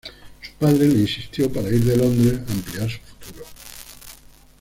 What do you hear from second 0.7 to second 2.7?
le insistió para ir de Londres a